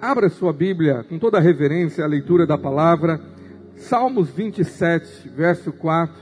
[0.00, 3.20] Abra sua Bíblia com toda a reverência à leitura da palavra.
[3.76, 6.16] Salmos 27, verso 4.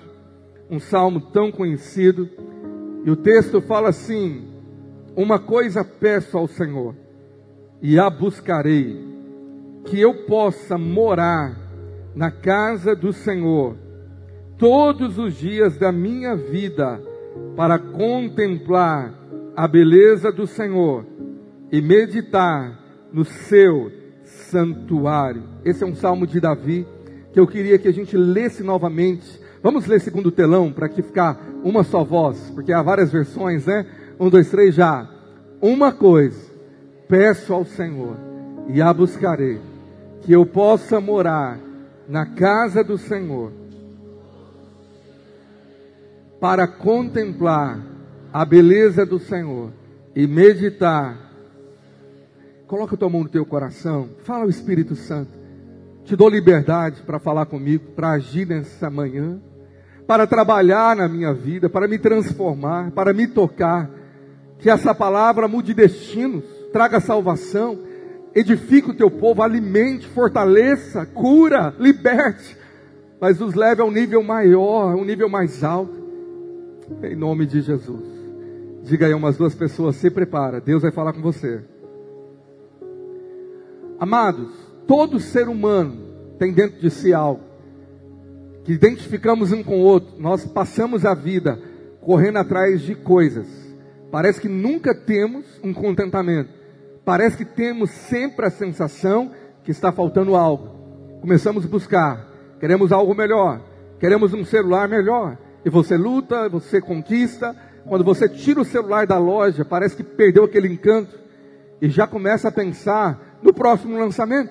[0.68, 2.28] Um salmo tão conhecido.
[3.04, 4.48] E o texto fala assim:
[5.14, 6.96] Uma coisa peço ao Senhor,
[7.80, 9.00] e a buscarei,
[9.84, 11.56] que eu possa morar
[12.16, 13.76] na casa do Senhor
[14.58, 17.00] todos os dias da minha vida,
[17.54, 19.14] para contemplar
[19.54, 21.06] a beleza do Senhor
[21.70, 23.90] e meditar no seu
[24.24, 25.42] santuário.
[25.64, 26.86] Esse é um salmo de Davi
[27.32, 29.40] que eu queria que a gente lesse novamente.
[29.62, 33.86] Vamos ler segundo telão para que ficar uma só voz, porque há várias versões, né?
[34.18, 35.08] Um, dois, três, já.
[35.60, 36.40] Uma coisa,
[37.08, 38.16] peço ao Senhor
[38.68, 39.60] e a buscarei,
[40.22, 41.58] que eu possa morar
[42.08, 43.52] na casa do Senhor,
[46.40, 47.84] para contemplar
[48.32, 49.72] a beleza do Senhor
[50.14, 51.27] e meditar
[52.68, 54.10] Coloca a tua mão no teu coração.
[54.24, 55.30] Fala ao Espírito Santo.
[56.04, 59.40] Te dou liberdade para falar comigo, para agir nessa manhã,
[60.06, 63.90] para trabalhar na minha vida, para me transformar, para me tocar.
[64.58, 67.78] Que essa palavra mude destinos, traga salvação,
[68.34, 72.54] edifique o teu povo, alimente, fortaleça, cura, liberte,
[73.18, 75.96] mas nos leve a um nível maior, um nível mais alto.
[77.02, 78.04] Em nome de Jesus.
[78.82, 81.62] Diga aí umas duas pessoas, se prepara, Deus vai falar com você.
[84.00, 84.48] Amados,
[84.86, 87.48] todo ser humano tem dentro de si algo
[88.68, 90.20] que identificamos um com o outro.
[90.20, 91.58] Nós passamos a vida
[92.02, 93.46] correndo atrás de coisas.
[94.10, 96.50] Parece que nunca temos um contentamento.
[97.02, 99.32] Parece que temos sempre a sensação
[99.64, 100.68] que está faltando algo.
[101.22, 102.28] Começamos a buscar,
[102.60, 103.62] queremos algo melhor,
[103.98, 105.38] queremos um celular melhor.
[105.64, 107.56] E você luta, você conquista.
[107.86, 111.18] Quando você tira o celular da loja, parece que perdeu aquele encanto
[111.80, 114.50] e já começa a pensar no próximo lançamento.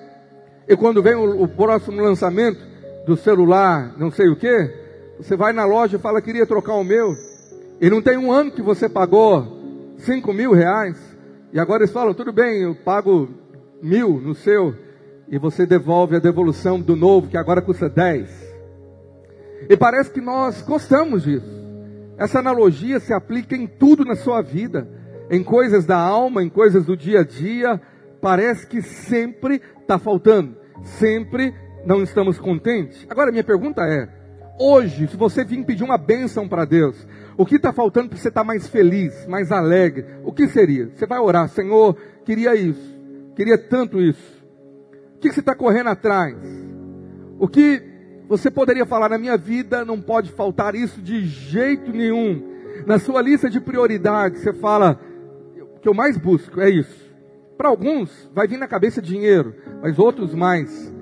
[0.68, 2.60] E quando vem o, o próximo lançamento
[3.06, 4.70] do celular, não sei o que,
[5.18, 7.12] você vai na loja e fala, queria trocar o meu.
[7.80, 9.58] E não tem um ano que você pagou
[9.98, 10.96] cinco mil reais.
[11.52, 13.28] E agora eles falam, tudo bem, eu pago
[13.82, 14.74] mil no seu.
[15.28, 18.30] E você devolve a devolução do novo, que agora custa dez.
[19.68, 21.58] E parece que nós gostamos disso.
[22.16, 24.88] Essa analogia se aplica em tudo na sua vida.
[25.30, 27.80] Em coisas da alma, em coisas do dia a dia,
[28.20, 33.06] parece que sempre está faltando, sempre não estamos contentes.
[33.08, 34.08] Agora, minha pergunta é:
[34.58, 38.28] hoje, se você vir pedir uma bênção para Deus, o que está faltando para você
[38.28, 40.04] estar tá mais feliz, mais alegre?
[40.24, 40.90] O que seria?
[40.94, 42.98] Você vai orar, Senhor, queria isso,
[43.34, 44.38] queria tanto isso.
[45.16, 46.36] O que você está correndo atrás?
[47.38, 47.82] O que
[48.28, 52.56] você poderia falar na minha vida não pode faltar isso de jeito nenhum.
[52.86, 55.00] Na sua lista de prioridades, você fala:
[55.74, 56.97] o que eu mais busco é isso.
[57.58, 59.52] Para alguns vai vir na cabeça dinheiro,
[59.82, 60.94] mas outros mais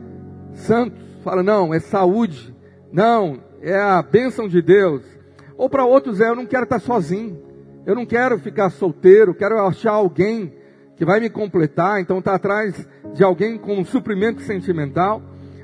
[0.55, 2.57] santos falam: não, é saúde,
[2.91, 5.03] não, é a bênção de Deus.
[5.59, 7.43] Ou para outros é: eu não quero estar sozinho,
[7.85, 10.55] eu não quero ficar solteiro, quero achar alguém
[10.97, 15.21] que vai me completar, então está atrás de alguém com um suprimento sentimental.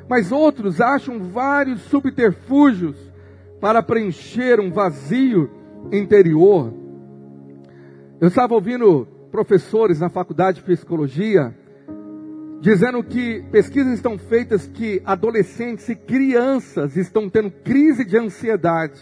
[0.06, 2.98] Mas outros acham vários subterfúgios
[3.58, 5.50] para preencher um vazio
[5.90, 6.70] interior.
[8.20, 11.52] Eu estava ouvindo professores na faculdade de psicologia,
[12.60, 19.00] dizendo que pesquisas estão feitas que adolescentes e crianças estão tendo crise de ansiedade.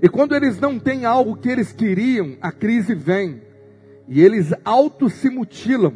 [0.00, 3.42] E quando eles não têm algo que eles queriam, a crise vem.
[4.08, 5.94] E eles auto se mutilam.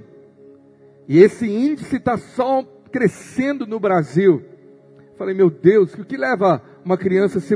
[1.06, 4.43] E esse índice está só crescendo no Brasil.
[5.16, 7.54] Falei, meu Deus, o que leva uma criança a se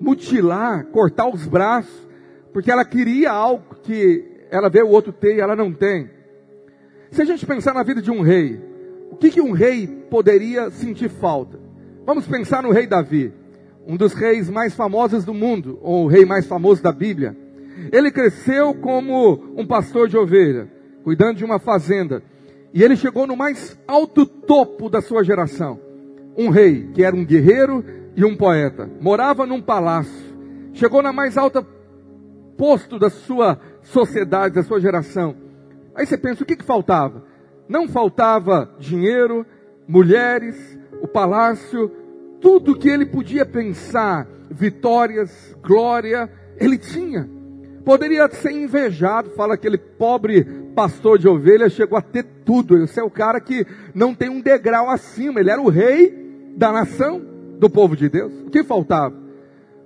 [0.00, 2.08] mutilar, cortar os braços,
[2.52, 6.10] porque ela queria algo que ela vê o outro ter e ela não tem.
[7.10, 8.60] Se a gente pensar na vida de um rei,
[9.10, 11.58] o que, que um rei poderia sentir falta?
[12.04, 13.32] Vamos pensar no rei Davi,
[13.86, 17.34] um dos reis mais famosos do mundo, ou o rei mais famoso da Bíblia.
[17.90, 20.70] Ele cresceu como um pastor de ovelha,
[21.02, 22.22] cuidando de uma fazenda.
[22.74, 25.80] E ele chegou no mais alto topo da sua geração.
[26.36, 27.82] Um rei que era um guerreiro
[28.14, 28.90] e um poeta.
[29.00, 30.32] Morava num palácio.
[30.74, 31.66] Chegou na mais alta
[32.56, 35.36] posto da sua sociedade, da sua geração.
[35.94, 37.24] Aí você pensa, o que, que faltava?
[37.68, 39.46] Não faltava dinheiro,
[39.86, 41.90] mulheres, o palácio,
[42.40, 47.28] tudo que ele podia pensar, vitórias, glória, ele tinha.
[47.84, 50.44] Poderia ser invejado, fala aquele pobre
[50.74, 52.82] pastor de ovelhas chegou a ter tudo.
[52.82, 56.72] Esse é o cara que não tem um degrau acima, ele era o rei da
[56.72, 57.20] nação,
[57.58, 58.32] do povo de Deus.
[58.46, 59.14] O que faltava?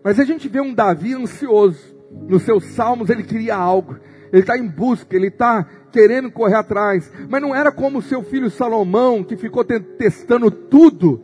[0.03, 3.97] Mas a gente vê um Davi ansioso, nos seus salmos ele queria algo.
[4.33, 7.11] ele está em busca, ele está querendo correr atrás.
[7.29, 11.23] Mas não era como seu filho Salomão, que ficou testando tudo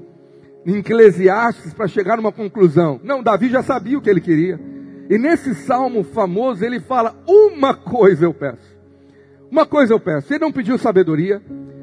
[0.65, 3.01] em Eclesiastes para chegar numa conclusão.
[3.03, 4.59] Não, Davi já sabia o que ele queria.
[5.11, 8.73] E nesse salmo famoso ele fala: Uma coisa eu peço.
[9.51, 10.33] Uma coisa eu peço.
[10.33, 11.43] Ele não pediu sabedoria,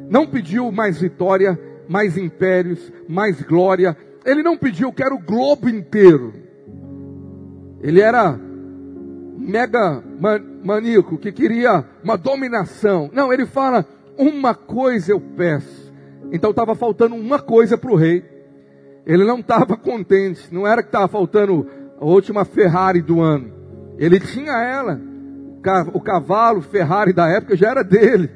[0.10, 3.96] não pediu mais vitória, mais impérios, mais glória.
[4.26, 6.34] Ele não pediu, quero o globo inteiro.
[7.82, 8.40] Ele era
[9.40, 10.04] mega
[10.64, 13.10] maníaco que queria uma dominação.
[13.14, 13.86] Não, ele fala:
[14.18, 15.92] Uma coisa eu peço.
[16.32, 18.24] Então estava faltando uma coisa para o rei.
[19.06, 20.54] Ele não estava contente.
[20.54, 21.66] Não era que estava faltando
[22.00, 23.52] a última Ferrari do ano.
[23.98, 25.00] Ele tinha ela.
[25.94, 28.30] O cavalo Ferrari da época já era dele.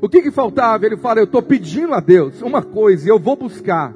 [0.00, 0.86] O que, que faltava?
[0.86, 3.94] Ele fala: Eu estou pedindo a Deus uma coisa eu vou buscar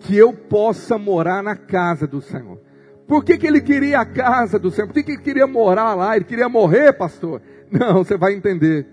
[0.00, 2.65] que eu possa morar na casa do Senhor.
[3.06, 4.88] Por que, que ele queria a casa do Senhor?
[4.88, 6.16] Por que, que ele queria morar lá?
[6.16, 7.40] Ele queria morrer, pastor?
[7.70, 8.86] Não, você vai entender.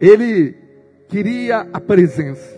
[0.00, 0.56] Ele
[1.08, 2.56] queria a presença.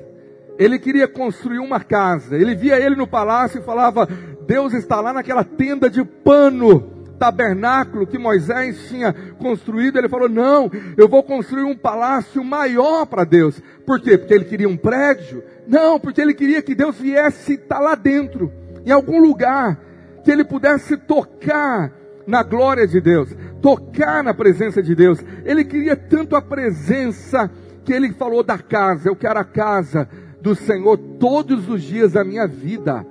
[0.59, 2.37] Ele queria construir uma casa.
[2.37, 4.09] Ele via ele no palácio e falava:
[4.47, 6.81] Deus está lá naquela tenda de pano,
[7.19, 9.99] tabernáculo que Moisés tinha construído.
[9.99, 13.61] Ele falou: Não, eu vou construir um palácio maior para Deus.
[13.85, 14.19] Por quê?
[14.19, 15.43] Porque ele queria um prédio?
[15.67, 18.53] Não, porque ele queria que Deus viesse estar lá dentro,
[18.85, 19.79] em algum lugar,
[20.25, 21.93] que ele pudesse tocar
[22.27, 25.19] na glória de Deus, tocar na presença de Deus.
[25.45, 27.51] Ele queria tanto a presença
[27.85, 29.09] que ele falou da casa.
[29.09, 30.07] Eu quero a casa
[30.43, 33.07] do Senhor todos os dias da minha vida.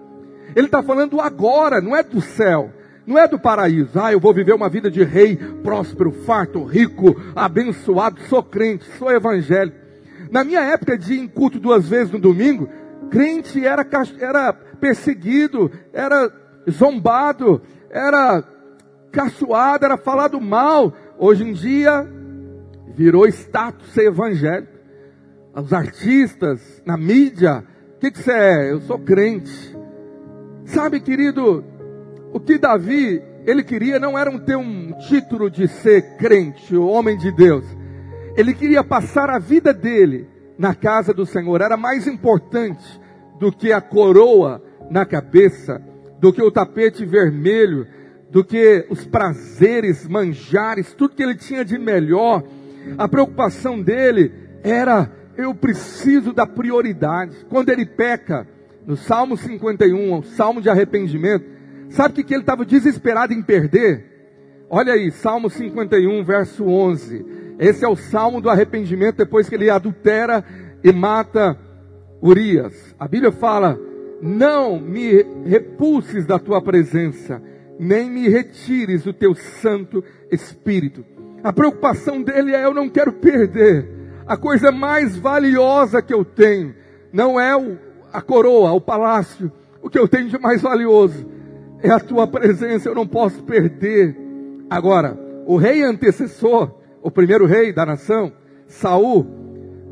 [0.56, 2.72] Ele está falando agora, não é do céu,
[3.06, 4.00] não é do paraíso.
[4.00, 9.12] Ah, eu vou viver uma vida de rei, próspero, farto, rico, abençoado, sou crente, sou
[9.12, 9.78] evangélico.
[10.32, 12.70] Na minha época de ir culto duas vezes no domingo,
[13.10, 13.86] crente era,
[14.20, 16.32] era perseguido, era
[16.70, 18.44] zombado, era
[19.12, 20.94] caçoado, era falado mal.
[21.18, 22.08] Hoje em dia,
[22.96, 24.78] virou status ser evangélico.
[25.56, 27.64] Os artistas, na mídia,
[27.96, 28.72] o que, que você é?
[28.72, 29.76] Eu sou crente.
[30.66, 31.64] Sabe, querido,
[32.32, 37.18] o que Davi, ele queria não era ter um título de ser crente, o homem
[37.18, 37.66] de Deus.
[38.36, 40.28] Ele queria passar a vida dele
[40.60, 41.62] na casa do Senhor.
[41.62, 42.84] Era mais importante
[43.40, 44.62] do que a coroa
[44.92, 45.82] na cabeça,
[46.20, 47.88] do que o tapete vermelho,
[48.30, 52.44] do que os prazeres, manjares, tudo que ele tinha de melhor.
[52.98, 54.32] A preocupação dele
[54.64, 57.46] era: eu preciso da prioridade.
[57.50, 58.48] Quando ele peca,
[58.86, 61.46] no Salmo 51, o Salmo de arrependimento,
[61.90, 64.06] sabe o que, que ele estava desesperado em perder?
[64.70, 67.26] Olha aí, Salmo 51, verso 11.
[67.60, 70.44] Esse é o Salmo do arrependimento depois que ele adultera
[70.84, 71.58] e mata
[72.22, 72.96] Urias.
[73.00, 73.80] A Bíblia fala:
[74.22, 77.42] Não me repulses da tua presença,
[77.80, 81.06] nem me retires o teu Santo Espírito.
[81.44, 83.88] A preocupação dele é: eu não quero perder
[84.26, 86.76] a coisa mais valiosa que eu tenho.
[87.14, 87.78] Não é o,
[88.12, 91.38] a coroa, o palácio, o que eu tenho de mais valioso
[91.82, 94.16] é a tua presença, eu não posso perder.
[94.70, 96.72] Agora, o rei antecessor,
[97.02, 98.32] o primeiro rei da nação,
[98.68, 99.26] Saul,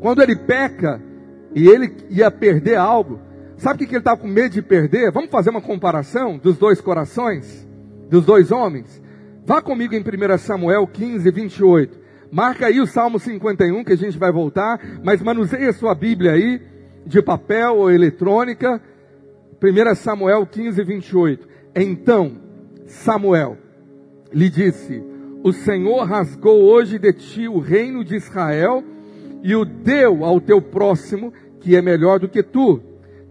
[0.00, 1.00] quando ele peca
[1.54, 3.20] e ele ia perder algo,
[3.56, 5.10] sabe o que ele estava com medo de perder?
[5.10, 7.66] Vamos fazer uma comparação dos dois corações,
[8.08, 9.02] dos dois homens.
[9.44, 11.98] Vá comigo em 1 Samuel 15, 28.
[12.30, 16.32] Marca aí o Salmo 51, que a gente vai voltar, mas manuseie a sua Bíblia
[16.32, 16.60] aí
[17.06, 18.82] de papel ou eletrônica.
[19.62, 21.48] 1 Samuel 15, 28.
[21.74, 22.32] Então
[22.86, 23.56] Samuel
[24.32, 25.02] lhe disse:
[25.42, 28.82] O Senhor rasgou hoje de ti o reino de Israel
[29.42, 32.82] e o deu ao teu próximo, que é melhor do que tu.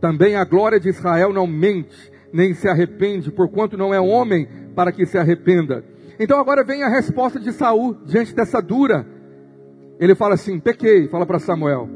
[0.05, 4.91] Também a glória de Israel não mente, nem se arrepende, porquanto não é homem para
[4.91, 5.83] que se arrependa.
[6.19, 9.03] Então agora vem a resposta de Saul diante dessa dura.
[9.99, 11.89] Ele fala assim: pequei, fala para Samuel,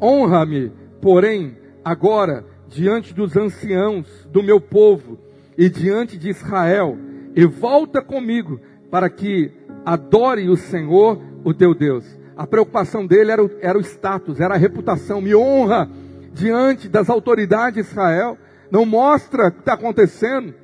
[0.00, 5.18] honra-me Porém, agora, diante dos anciãos do meu povo
[5.58, 6.96] e diante de Israel,
[7.36, 8.58] e volta comigo
[8.90, 9.50] para que
[9.84, 12.06] adore o Senhor, o teu Deus.
[12.34, 15.20] A preocupação dele era o, era o status, era a reputação.
[15.20, 15.90] Me honra
[16.32, 18.38] diante das autoridades de Israel.
[18.70, 20.54] Não mostra o que está acontecendo.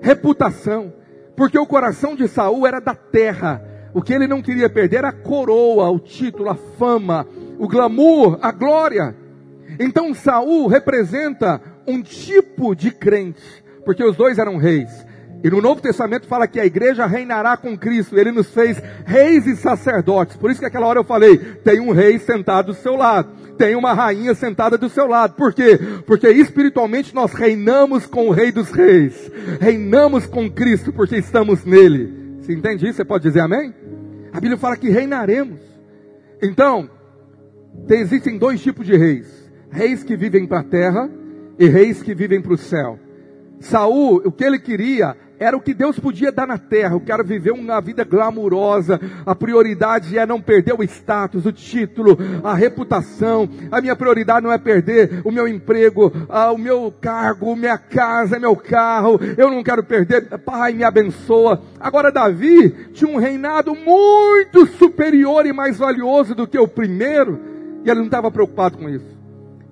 [0.00, 0.92] Reputação.
[1.36, 3.62] Porque o coração de Saul era da terra.
[3.94, 7.26] O que ele não queria perder era a coroa, o título, a fama,
[7.58, 9.16] o glamour, a glória.
[9.78, 14.90] Então Saul representa um tipo de crente, porque os dois eram reis.
[15.42, 18.18] E no Novo Testamento fala que a igreja reinará com Cristo.
[18.18, 20.36] Ele nos fez reis e sacerdotes.
[20.36, 23.74] Por isso que aquela hora eu falei, tem um rei sentado do seu lado, tem
[23.74, 25.34] uma rainha sentada do seu lado.
[25.34, 25.78] Por quê?
[26.06, 29.30] Porque espiritualmente nós reinamos com o rei dos reis.
[29.58, 32.36] Reinamos com Cristo porque estamos nele.
[32.40, 32.96] Você entende isso?
[32.96, 33.74] Você pode dizer amém?
[34.32, 35.60] A Bíblia fala que reinaremos.
[36.42, 36.88] Então,
[37.88, 41.10] existem dois tipos de reis: reis que vivem para a terra
[41.58, 42.98] e reis que vivem para o céu.
[43.60, 46.94] Saul, o que ele queria era o que Deus podia dar na terra.
[46.94, 49.00] Eu quero viver uma vida glamurosa.
[49.24, 53.48] A prioridade é não perder o status, o título, a reputação.
[53.72, 58.54] A minha prioridade não é perder o meu emprego, o meu cargo, minha casa, meu
[58.54, 59.18] carro.
[59.38, 60.28] Eu não quero perder.
[60.40, 61.62] Pai, me abençoa.
[61.80, 67.40] Agora, Davi tinha um reinado muito superior e mais valioso do que o primeiro.
[67.82, 69.18] E ele não estava preocupado com isso.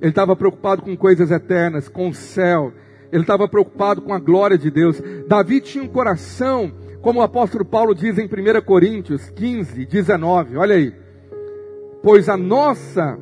[0.01, 2.73] Ele estava preocupado com coisas eternas, com o céu
[3.11, 5.03] ele estava preocupado com a glória de Deus.
[5.27, 10.57] Davi tinha um coração, como o apóstolo Paulo diz em 1 Coríntios 15, 19.
[10.57, 10.95] Olha aí.
[12.03, 13.19] Pois a nossa,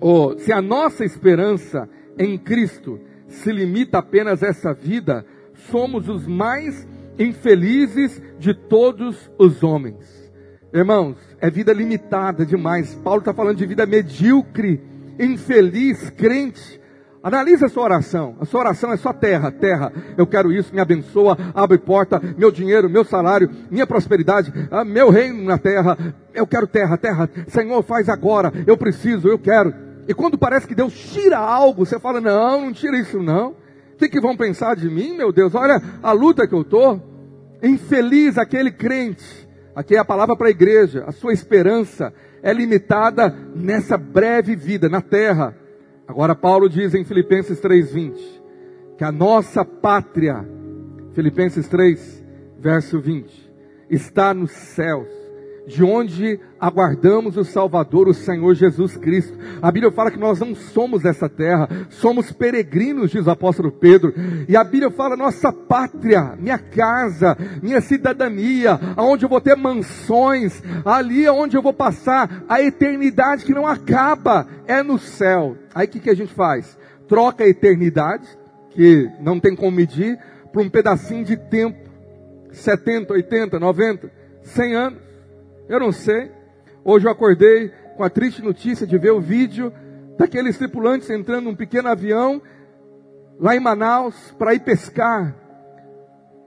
[0.00, 1.88] oh, se a nossa esperança
[2.18, 5.24] em Cristo se limita apenas a essa vida,
[5.70, 6.86] somos os mais
[7.18, 10.28] infelizes de todos os homens.
[10.72, 12.94] Irmãos, é vida limitada demais.
[12.96, 14.80] Paulo está falando de vida medíocre,
[15.18, 16.78] infeliz, crente
[17.22, 18.36] Analise a sua oração.
[18.40, 19.92] A sua oração é só terra, terra.
[20.16, 25.10] Eu quero isso, me abençoa, abre porta, meu dinheiro, meu salário, minha prosperidade, ah, meu
[25.10, 25.98] reino na terra.
[26.32, 27.28] Eu quero terra, terra.
[27.48, 28.52] Senhor, faz agora.
[28.66, 29.74] Eu preciso, eu quero.
[30.06, 33.50] E quando parece que Deus tira algo, você fala: Não, não tira isso não.
[33.50, 35.54] O que, que vão pensar de mim, meu Deus?
[35.54, 37.02] Olha a luta que eu estou.
[37.60, 39.48] Infeliz aquele crente.
[39.74, 41.04] Aqui é a palavra para a igreja.
[41.04, 45.54] A sua esperança é limitada nessa breve vida na terra
[46.08, 48.16] Agora Paulo diz em Filipenses 3:20
[48.96, 50.42] que a nossa pátria,
[51.12, 52.24] Filipenses 3,
[52.58, 53.52] verso 20,
[53.90, 55.27] está nos céus
[55.68, 59.38] de onde aguardamos o Salvador, o Senhor Jesus Cristo.
[59.60, 64.14] A Bíblia fala que nós não somos essa terra, somos peregrinos, diz o apóstolo Pedro.
[64.48, 70.62] E a Bíblia fala nossa pátria, minha casa, minha cidadania, aonde eu vou ter mansões,
[70.86, 75.54] ali é onde eu vou passar a eternidade que não acaba, é no céu.
[75.74, 76.78] Aí o que, que a gente faz?
[77.06, 78.26] Troca a eternidade,
[78.70, 80.18] que não tem como medir,
[80.50, 81.86] por um pedacinho de tempo.
[82.52, 84.10] 70, 80, 90,
[84.42, 85.07] 100 anos.
[85.68, 86.30] Eu não sei.
[86.82, 89.72] Hoje eu acordei com a triste notícia de ver o vídeo
[90.16, 92.40] daqueles tripulantes entrando num pequeno avião
[93.38, 95.36] lá em Manaus para ir pescar.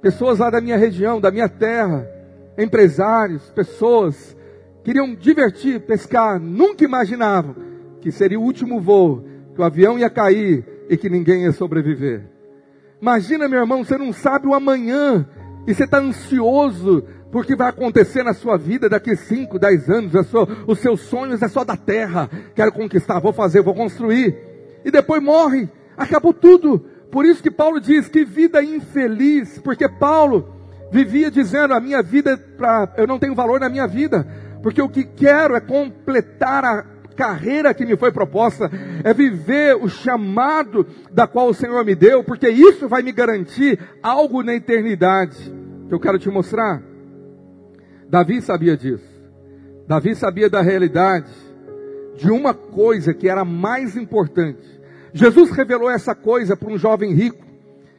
[0.02, 2.08] Pessoas lá da minha região, da minha terra,
[2.58, 4.36] empresários, pessoas
[4.84, 7.56] queriam divertir, pescar, nunca imaginavam
[8.02, 9.24] que seria o último voo,
[9.54, 12.24] que o avião ia cair e que ninguém ia sobreviver.
[13.00, 15.28] Imagina, meu irmão, você não sabe o amanhã
[15.68, 20.48] e você está ansioso porque vai acontecer na sua vida daqui 5, 10 anos, sua,
[20.68, 24.36] os seus sonhos é só da terra, quero conquistar, vou fazer, vou construir,
[24.84, 26.80] e depois morre, acabou tudo.
[27.12, 30.56] Por isso que Paulo diz que vida infeliz, porque Paulo
[30.92, 34.28] vivia dizendo: a minha vida, pra, eu não tenho valor na minha vida,
[34.62, 36.86] porque o que quero é completar a
[37.16, 38.70] carreira que me foi proposta,
[39.04, 43.80] é viver o chamado da qual o Senhor me deu, porque isso vai me garantir
[44.02, 45.38] algo na eternidade,
[45.88, 46.91] que eu quero te mostrar.
[48.12, 49.10] Davi sabia disso.
[49.88, 51.32] Davi sabia da realidade
[52.18, 54.68] de uma coisa que era mais importante.
[55.14, 57.42] Jesus revelou essa coisa para um jovem rico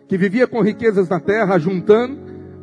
[0.07, 2.19] que vivia com riquezas na terra, juntando,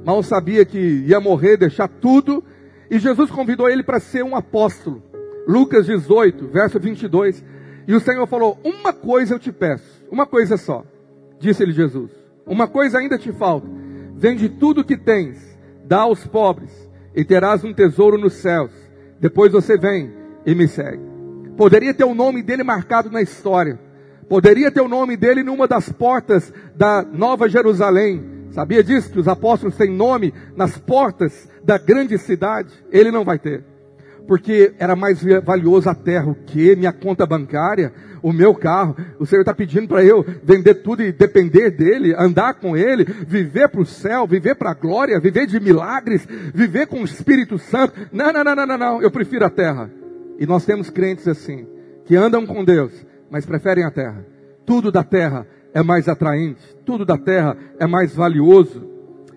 [0.05, 2.43] mal sabia que ia morrer, deixar tudo,
[2.87, 5.01] e Jesus convidou ele para ser um apóstolo.
[5.47, 7.43] Lucas 18, verso 22.
[7.87, 10.85] E o Senhor falou: Uma coisa eu te peço, uma coisa só.
[11.39, 12.11] Disse-lhe Jesus:
[12.45, 13.67] Uma coisa ainda te falta.
[14.13, 18.71] Vende tudo o que tens, dá aos pobres e terás um tesouro nos céus.
[19.19, 20.13] Depois você vem
[20.45, 21.03] e me segue.
[21.57, 23.79] Poderia ter o nome dele marcado na história.
[24.29, 28.47] Poderia ter o nome dele numa das portas da Nova Jerusalém.
[28.51, 29.11] Sabia disso?
[29.11, 32.71] Que os apóstolos têm nome nas portas da grande cidade?
[32.91, 33.63] Ele não vai ter.
[34.29, 36.29] Porque era mais valioso a terra.
[36.29, 36.75] O que?
[36.75, 37.91] Minha conta bancária?
[38.21, 38.95] o meu carro.
[39.17, 43.69] O Senhor está pedindo para eu vender tudo e depender dele, andar com ele, viver
[43.69, 47.93] para o céu, viver para a glória, viver de milagres, viver com o Espírito Santo.
[48.11, 49.01] Não, não, não, não, não, não.
[49.01, 49.89] Eu prefiro a terra.
[50.37, 51.65] E nós temos crentes assim,
[52.05, 52.91] que andam com Deus,
[53.31, 54.23] mas preferem a terra.
[54.65, 58.85] Tudo da terra é mais atraente, tudo da terra é mais valioso.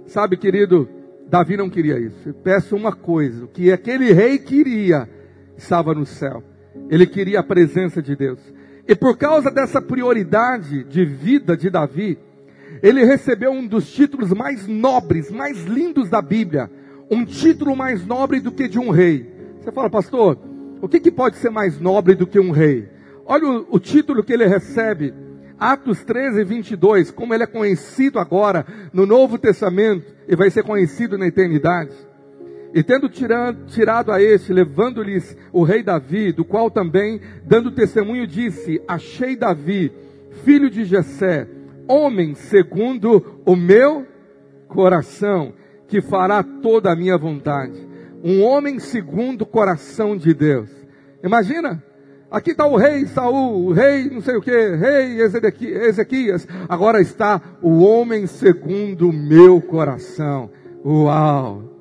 [0.07, 0.89] Sabe, querido,
[1.33, 2.29] Davi não queria isso.
[2.29, 5.09] Eu peço uma coisa: o que aquele rei queria
[5.57, 6.45] estava no céu.
[6.91, 8.39] Ele queria a presença de Deus.
[8.87, 12.19] E por causa dessa prioridade de vida de Davi,
[12.83, 16.71] ele recebeu um dos títulos mais nobres, mais lindos da Bíblia.
[17.11, 19.27] Um título mais nobre do que de um rei.
[19.59, 20.39] Você fala, pastor,
[20.83, 22.91] o que, que pode ser mais nobre do que um rei?
[23.25, 25.15] Olha o, o título que ele recebe.
[25.63, 31.17] Atos 13, 22, como ele é conhecido agora no Novo Testamento e vai ser conhecido
[31.17, 31.95] na eternidade.
[32.75, 38.27] E tendo tirado, tirado a este, levando-lhes o rei Davi, do qual também, dando testemunho,
[38.27, 39.93] disse: Achei Davi,
[40.43, 41.47] filho de Jessé,
[41.87, 44.05] homem segundo o meu
[44.67, 45.53] coração,
[45.87, 47.87] que fará toda a minha vontade.
[48.25, 50.71] Um homem segundo o coração de Deus.
[51.23, 51.81] Imagina,
[52.33, 56.49] aqui está o rei Saul, o rei não sei o que, rei Ezequias.
[56.69, 60.51] Agora está o homem segundo o meu coração.
[60.85, 61.73] Uau!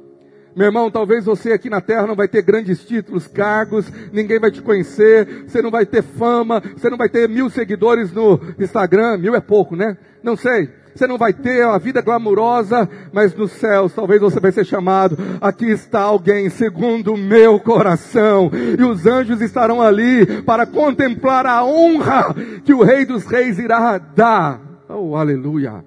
[0.54, 4.52] Meu irmão, talvez você aqui na terra não vai ter grandes títulos, cargos, ninguém vai
[4.52, 9.18] te conhecer, você não vai ter fama, você não vai ter mil seguidores no Instagram,
[9.18, 9.98] mil é pouco, né?
[10.22, 10.70] Não sei.
[10.94, 15.18] Você não vai ter a vida glamurosa, mas nos céus talvez você vai ser chamado.
[15.40, 18.52] Aqui está alguém segundo o meu coração.
[18.78, 23.98] E os anjos estarão ali para contemplar a honra que o Rei dos Reis irá
[23.98, 24.60] dar.
[24.90, 25.84] Oh, aleluia.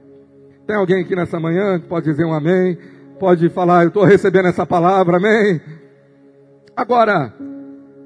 [0.66, 2.78] Tem alguém aqui nessa manhã que pode dizer um amém?
[3.20, 5.60] Pode falar, eu estou recebendo essa palavra, amém?
[6.74, 7.32] Agora,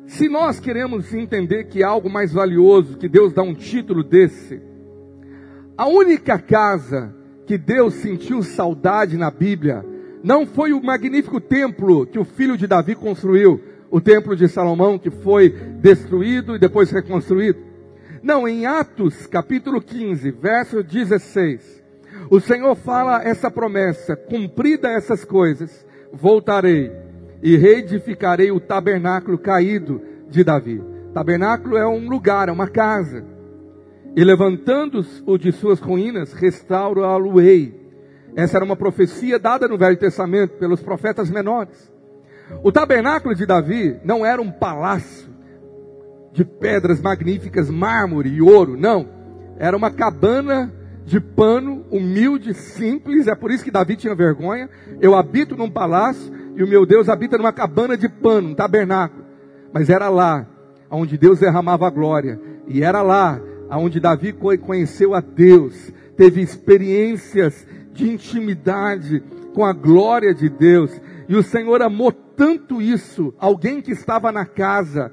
[0.06, 4.60] se nós queremos entender que algo mais valioso, que Deus dá um título desse,
[5.78, 7.14] a única casa
[7.46, 9.84] que Deus sentiu saudade na Bíblia
[10.24, 14.98] não foi o magnífico templo que o filho de Davi construiu, o templo de Salomão
[14.98, 17.60] que foi destruído e depois reconstruído.
[18.20, 21.84] Não, em Atos capítulo 15, verso 16,
[22.28, 26.90] o Senhor fala essa promessa: cumprida essas coisas, voltarei
[27.40, 30.82] e reedificarei o tabernáculo caído de Davi.
[31.14, 33.37] Tabernáculo é um lugar, é uma casa.
[34.18, 37.72] E levantando-o de suas ruínas, restauro-a-lo-ei.
[38.34, 41.88] Essa era uma profecia dada no Velho Testamento pelos profetas menores.
[42.64, 45.30] O tabernáculo de Davi não era um palácio
[46.32, 49.08] de pedras magníficas, mármore e ouro, não.
[49.56, 54.68] Era uma cabana de pano, humilde, simples, é por isso que Davi tinha vergonha.
[55.00, 59.24] Eu habito num palácio e o meu Deus habita numa cabana de pano, um tabernáculo.
[59.72, 60.44] Mas era lá
[60.90, 67.66] onde Deus derramava a glória, e era lá onde Davi conheceu a Deus, teve experiências
[67.92, 69.22] de intimidade
[69.54, 70.90] com a glória de Deus,
[71.28, 75.12] e o Senhor amou tanto isso, alguém que estava na casa,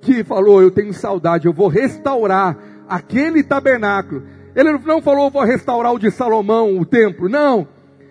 [0.00, 4.22] que falou: Eu tenho saudade, eu vou restaurar aquele tabernáculo
[4.54, 7.28] ele não falou, vou restaurar o de Salomão, o templo.
[7.28, 7.66] Não.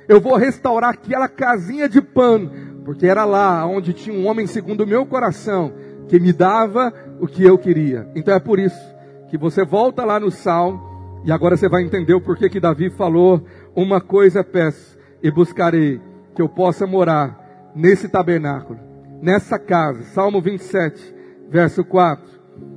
[0.07, 2.51] Eu vou restaurar aquela casinha de pano.
[2.83, 5.71] Porque era lá onde tinha um homem segundo o meu coração,
[6.09, 8.09] que me dava o que eu queria.
[8.13, 8.93] Então é por isso
[9.33, 10.79] que você volta lá no Salmo,
[11.25, 13.43] e agora você vai entender o porquê que Davi falou:
[13.75, 15.99] Uma coisa peço, e buscarei,
[16.35, 18.79] que eu possa morar nesse tabernáculo,
[19.23, 20.03] nessa casa.
[20.03, 21.15] Salmo 27,
[21.49, 22.23] verso 4.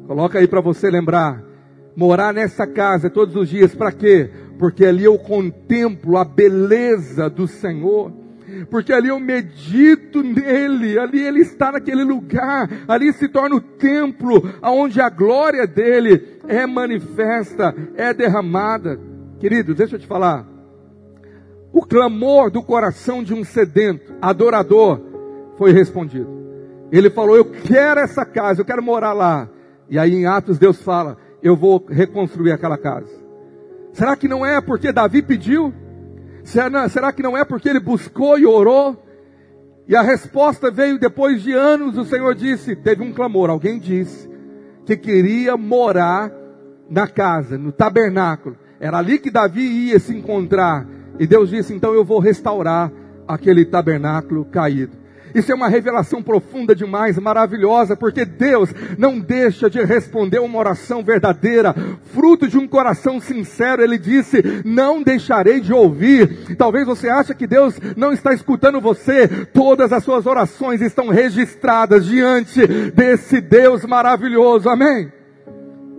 [0.07, 1.45] Coloca aí para você lembrar
[1.95, 4.31] morar nessa casa todos os dias, para quê?
[4.59, 8.11] Porque ali eu contemplo a beleza do Senhor.
[8.71, 14.43] Porque ali eu medito nele, ali ele está naquele lugar, ali se torna o templo
[14.63, 18.99] onde a glória dele é manifesta, é derramada.
[19.39, 20.47] Queridos, deixa eu te falar.
[21.73, 25.01] O clamor do coração de um sedento, adorador,
[25.59, 26.29] foi respondido.
[26.91, 29.49] Ele falou: Eu quero essa casa, eu quero morar lá.
[29.89, 33.13] E aí em Atos Deus fala: eu vou reconstruir aquela casa.
[33.93, 35.73] Será que não é porque Davi pediu?
[36.45, 39.03] Será, será que não é porque ele buscou e orou?
[39.89, 41.97] E a resposta veio depois de anos.
[41.97, 43.51] O Senhor disse: teve um clamor.
[43.51, 44.29] Alguém disse
[44.87, 46.33] que queria morar
[46.89, 48.57] na casa, no tabernáculo.
[48.79, 50.87] Era ali que Davi ia se encontrar.
[51.19, 52.93] E Deus disse: então eu vou restaurar
[53.27, 54.97] aquele tabernáculo caído.
[55.37, 61.05] Isso é uma revelação profunda demais, maravilhosa, porque Deus não deixa de responder uma oração
[61.05, 63.83] verdadeira, fruto de um coração sincero.
[63.83, 66.57] Ele disse: Não deixarei de ouvir.
[66.57, 69.29] Talvez você ache que Deus não está escutando você.
[69.53, 74.71] Todas as suas orações estão registradas diante desse Deus maravilhoso.
[74.71, 75.13] Amém?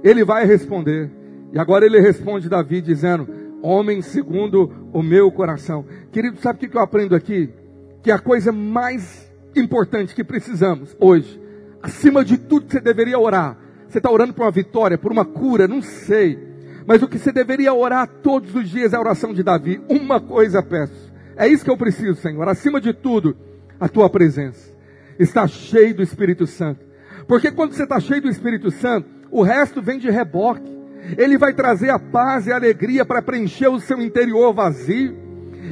[0.04, 1.12] Ele vai responder.
[1.54, 3.30] E agora ele responde Davi dizendo:
[3.62, 5.86] Homem segundo o meu coração.
[6.12, 7.54] Querido, sabe o que eu aprendo aqui?
[8.02, 11.42] Que a coisa mais importante que precisamos hoje,
[11.82, 13.58] acima de tudo você deveria orar,
[13.88, 16.48] você está orando por uma vitória, por uma cura, não sei.
[16.86, 19.82] Mas o que você deveria orar todos os dias é a oração de Davi.
[19.90, 21.12] Uma coisa peço.
[21.36, 22.48] É isso que eu preciso, Senhor.
[22.48, 23.36] Acima de tudo,
[23.78, 24.74] a tua presença.
[25.20, 26.86] Está cheio do Espírito Santo.
[27.28, 30.78] Porque quando você está cheio do Espírito Santo, o resto vem de reboque.
[31.18, 35.16] Ele vai trazer a paz e a alegria para preencher o seu interior vazio.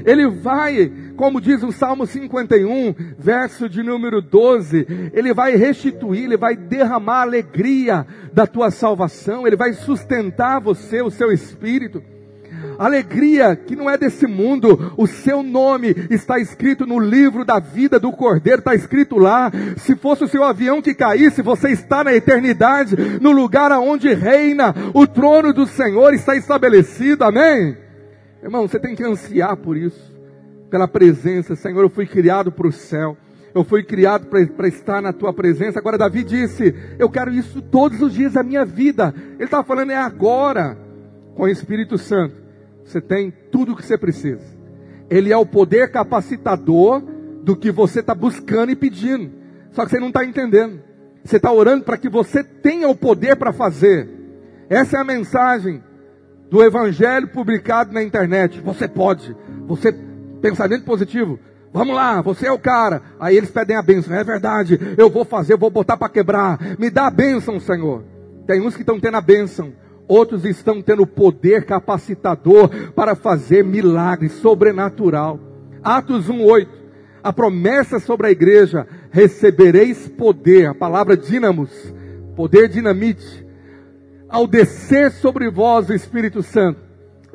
[0.06, 6.38] Ele vai como diz o Salmo 51, verso de número 12, ele vai restituir, ele
[6.38, 12.04] vai derramar alegria da tua salvação, ele vai sustentar você, o seu espírito.
[12.78, 14.94] alegria que não é desse mundo.
[14.98, 19.52] O seu nome está escrito no livro da vida do Cordeiro, está escrito lá.
[19.78, 24.74] Se fosse o seu avião que caísse, você está na eternidade, no lugar aonde reina,
[24.94, 27.78] o trono do Senhor está estabelecido, amém?
[28.44, 30.15] Irmão, você tem que ansiar por isso,
[30.70, 33.18] pela presença, Senhor, eu fui criado para o céu.
[33.54, 35.80] Eu fui criado para estar na tua presença.
[35.80, 39.14] Agora, Davi disse: Eu quero isso todos os dias da minha vida.
[39.36, 40.78] Ele estava falando, é agora.
[41.36, 42.36] Com o Espírito Santo,
[42.84, 44.44] você tem tudo o que você precisa.
[45.10, 47.02] Ele é o poder capacitador
[47.44, 49.32] do que você está buscando e pedindo.
[49.72, 50.82] Só que você não está entendendo.
[51.24, 54.10] Você está orando para que você tenha o poder para fazer.
[54.70, 55.82] Essa é a mensagem
[56.50, 58.62] do Evangelho publicado na internet.
[58.62, 59.36] Você pode.
[59.68, 59.92] Você,
[60.42, 61.40] pensamento positivo.
[61.76, 63.02] Vamos lá, você é o cara.
[63.20, 64.16] Aí eles pedem a bênção.
[64.16, 66.58] É verdade, eu vou fazer, eu vou botar para quebrar.
[66.80, 68.04] Me dá a bênção, Senhor.
[68.48, 69.74] Tem uns que estão tendo a bênção.
[70.08, 75.38] Outros estão tendo poder capacitador para fazer milagres sobrenatural.
[75.84, 76.70] Atos 1:8.
[77.22, 80.68] A promessa sobre a igreja: recebereis poder.
[80.68, 81.70] A palavra dínamos,
[82.38, 83.46] poder dinamite.
[84.30, 86.80] Ao descer sobre vós o Espírito Santo,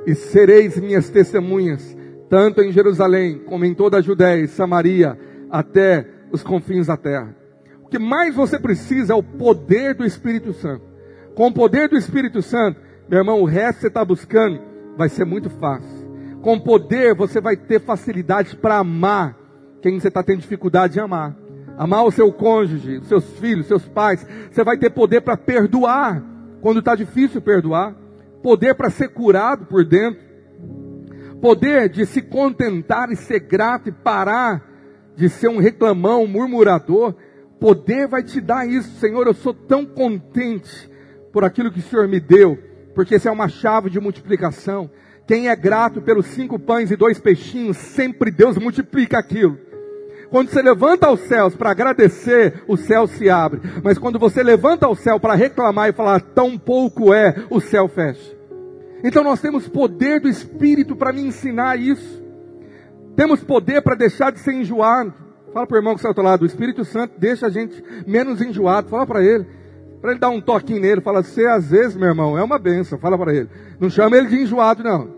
[0.07, 2.00] e sereis minhas testemunhas
[2.31, 5.19] tanto em Jerusalém como em toda a Judéia e Samaria,
[5.51, 7.35] até os confins da terra.
[7.83, 10.85] O que mais você precisa é o poder do Espírito Santo.
[11.35, 14.61] Com o poder do Espírito Santo, meu irmão, o resto que você está buscando
[14.97, 16.09] vai ser muito fácil.
[16.41, 19.37] Com o poder você vai ter facilidade para amar
[19.83, 21.37] quem você está tendo dificuldade de amar.
[21.77, 24.25] Amar o seu cônjuge, os seus filhos, seus pais.
[24.53, 26.23] Você vai ter poder para perdoar
[26.61, 27.93] quando está difícil perdoar.
[28.41, 30.30] Poder para ser curado por dentro
[31.41, 34.63] poder de se contentar e ser grato e parar
[35.17, 37.15] de ser um reclamão, um murmurador.
[37.59, 39.27] Poder vai te dar isso, Senhor.
[39.27, 40.91] Eu sou tão contente
[41.33, 42.59] por aquilo que o Senhor me deu,
[42.95, 44.91] porque isso é uma chave de multiplicação.
[45.27, 49.59] Quem é grato pelos cinco pães e dois peixinhos, sempre Deus multiplica aquilo.
[50.31, 53.61] Quando você levanta aos céus para agradecer, o céu se abre.
[53.83, 57.89] Mas quando você levanta ao céu para reclamar e falar, tão pouco é, o céu
[57.89, 58.40] fecha.
[59.03, 62.23] Então nós temos poder do Espírito para me ensinar isso.
[63.17, 65.13] Temos poder para deixar de ser enjoado.
[65.53, 68.41] Fala para o irmão que está ao lado, o Espírito Santo deixa a gente menos
[68.41, 68.89] enjoado.
[68.89, 69.47] Fala para ele.
[70.01, 71.01] Para ele dar um toquinho nele.
[71.01, 72.99] Fala, você às vezes, meu irmão, é uma benção.
[72.99, 73.49] Fala para ele.
[73.79, 75.09] Não chama ele de enjoado, não.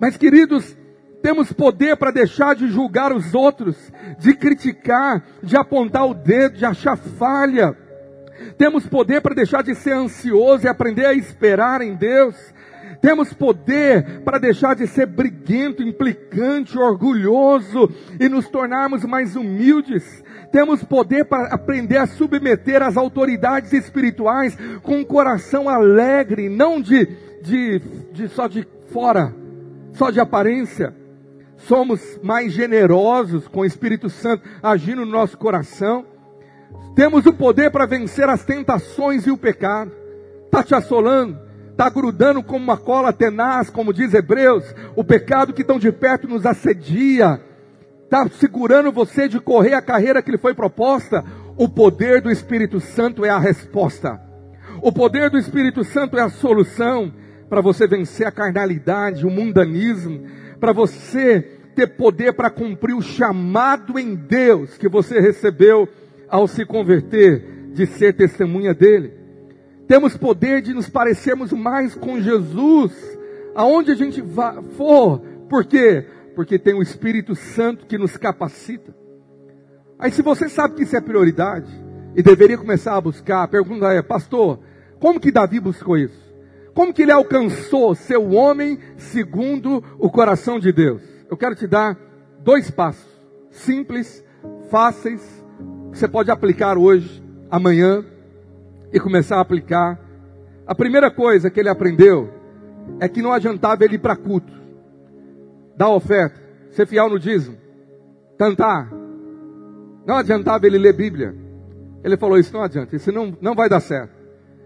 [0.00, 0.76] Mas queridos,
[1.22, 3.76] temos poder para deixar de julgar os outros,
[4.18, 7.76] de criticar, de apontar o dedo, de achar falha.
[8.56, 12.34] Temos poder para deixar de ser ansioso e aprender a esperar em Deus.
[13.00, 20.22] Temos poder para deixar de ser briguento, implicante, orgulhoso e nos tornarmos mais humildes.
[20.50, 27.06] Temos poder para aprender a submeter as autoridades espirituais com um coração alegre, não de,
[27.42, 27.80] de,
[28.12, 29.34] de só de fora,
[29.92, 30.94] só de aparência.
[31.58, 36.04] Somos mais generosos com o Espírito Santo agindo no nosso coração.
[36.94, 39.92] Temos o poder para vencer as tentações e o pecado.
[40.46, 41.38] Está te assolando,
[41.70, 44.64] está grudando como uma cola tenaz, como diz Hebreus.
[44.94, 47.40] O pecado que tão de perto nos assedia.
[48.04, 51.24] Está segurando você de correr a carreira que lhe foi proposta.
[51.56, 54.20] O poder do Espírito Santo é a resposta.
[54.80, 57.12] O poder do Espírito Santo é a solução
[57.48, 60.24] para você vencer a carnalidade, o mundanismo,
[60.58, 61.40] para você
[61.74, 65.88] ter poder para cumprir o chamado em Deus que você recebeu
[66.28, 69.12] ao se converter, de ser testemunha dele.
[69.86, 72.92] Temos poder de nos parecermos mais com Jesus,
[73.54, 74.22] aonde a gente
[74.76, 75.20] for.
[75.48, 76.06] Por quê?
[76.34, 78.94] Porque tem o Espírito Santo que nos capacita.
[79.98, 81.70] Aí, se você sabe que isso é prioridade
[82.14, 84.58] e deveria começar a buscar, a pergunta é, pastor,
[84.98, 86.26] como que Davi buscou isso?
[86.74, 91.02] Como que ele alcançou ser o homem segundo o coração de Deus?
[91.30, 91.96] Eu quero te dar
[92.40, 93.06] dois passos
[93.50, 94.22] simples,
[94.70, 95.35] fáceis
[95.96, 98.04] você pode aplicar hoje, amanhã,
[98.92, 99.98] e começar a aplicar.
[100.66, 102.30] A primeira coisa que ele aprendeu
[103.00, 104.52] é que não adiantava ele ir para culto,
[105.74, 106.38] dar oferta,
[106.70, 107.56] ser fiel no dízimo,
[108.38, 108.92] cantar.
[110.04, 111.34] Não adiantava ele ler Bíblia.
[112.04, 114.14] Ele falou: Isso não adianta, isso não, não vai dar certo.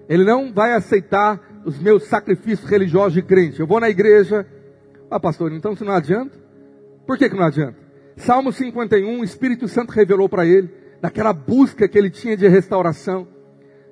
[0.09, 3.61] Ele não vai aceitar os meus sacrifícios religiosos de crente.
[3.61, 4.45] Eu vou na igreja.
[5.09, 6.37] Ah, pastor, então isso não adianta?
[7.07, 7.77] Por que, que não adianta?
[8.17, 13.27] Salmo 51, o Espírito Santo revelou para ele daquela busca que ele tinha de restauração.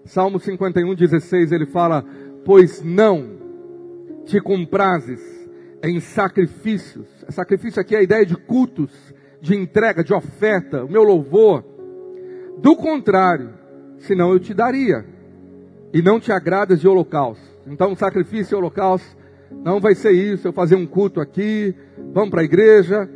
[0.05, 2.05] Salmo 51, 16, ele fala:
[2.45, 3.39] Pois não
[4.25, 5.21] te comprases
[5.83, 7.07] em sacrifícios.
[7.29, 8.93] Sacrifício aqui é a ideia de cultos,
[9.41, 11.65] de entrega, de oferta, o meu louvor.
[12.59, 13.51] Do contrário,
[13.99, 15.05] senão eu te daria.
[15.93, 17.47] E não te agradas de holocausto.
[17.67, 19.17] Então, sacrifício e holocausto
[19.65, 21.75] não vai ser isso, eu fazer um culto aqui,
[22.13, 23.09] vamos para a igreja.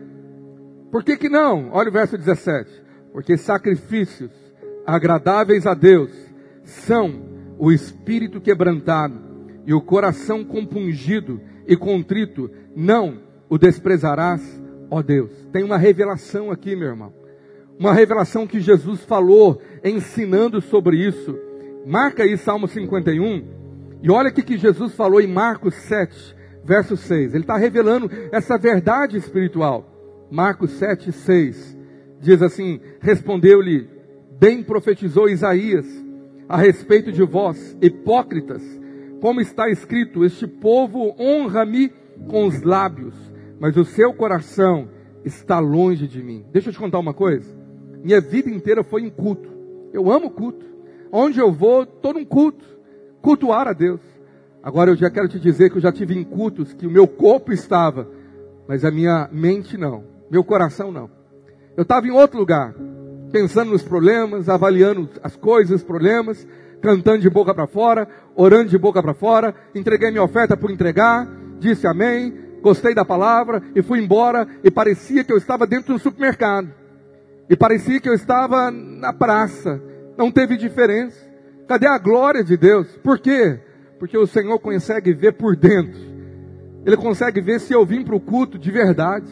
[0.91, 1.71] Por que que não?
[1.73, 2.82] Olha o verso 17.
[3.13, 4.31] Porque sacrifícios
[4.87, 6.11] agradáveis a Deus
[6.65, 7.23] são
[7.59, 9.21] o espírito quebrantado
[9.67, 14.43] e o coração compungido e contrito, não o desprezarás,
[14.91, 15.31] ó Deus.
[15.53, 17.13] Tem uma revelação aqui, meu irmão.
[17.79, 21.39] Uma revelação que Jesus falou, ensinando sobre isso.
[21.87, 23.45] Marca aí Salmo 51.
[24.03, 27.35] E olha o que Jesus falou em Marcos 7, verso 6.
[27.35, 29.87] Ele está revelando essa verdade espiritual.
[30.31, 31.82] Marcos 7, 6.
[32.23, 33.89] Diz assim: Respondeu-lhe,
[34.39, 35.85] bem profetizou Isaías
[36.49, 38.63] a respeito de vós, hipócritas,
[39.21, 41.93] como está escrito: Este povo honra-me
[42.29, 43.15] com os lábios,
[43.59, 44.89] mas o seu coração
[45.25, 46.45] está longe de mim.
[46.53, 47.51] Deixa eu te contar uma coisa.
[48.05, 49.51] Minha vida inteira foi em culto.
[49.93, 50.65] Eu amo culto.
[51.11, 52.65] Onde eu vou, estou num culto.
[53.21, 54.01] Cultuar a Deus.
[54.63, 57.09] Agora eu já quero te dizer que eu já tive em cultos que o meu
[57.09, 58.09] corpo estava,
[58.69, 60.05] mas a minha mente não.
[60.31, 61.22] Meu coração não.
[61.77, 62.75] Eu estava em outro lugar,
[63.31, 66.47] pensando nos problemas, avaliando as coisas, problemas,
[66.83, 71.27] cantando de boca para fora, orando de boca para fora, entreguei minha oferta por entregar,
[71.59, 75.99] disse amém, gostei da palavra e fui embora e parecia que eu estava dentro do
[75.99, 76.69] supermercado.
[77.49, 79.81] E parecia que eu estava na praça.
[80.17, 81.19] Não teve diferença.
[81.67, 82.87] Cadê a glória de Deus?
[82.99, 83.59] Por quê?
[83.99, 86.01] Porque o Senhor consegue ver por dentro.
[86.85, 89.31] Ele consegue ver se eu vim para o culto de verdade.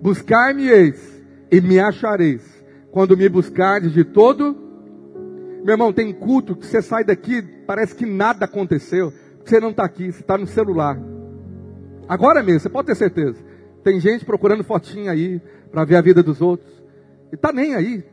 [0.00, 1.19] Buscar-me-eis
[1.50, 2.42] e me achareis.
[2.90, 4.56] Quando me buscardes de todo.
[5.62, 9.12] Meu irmão, tem culto que você sai daqui, parece que nada aconteceu.
[9.44, 10.98] Você não está aqui, você está no celular.
[12.08, 13.36] Agora mesmo, você pode ter certeza.
[13.84, 16.70] Tem gente procurando fotinha aí para ver a vida dos outros.
[17.30, 18.04] E está nem aí.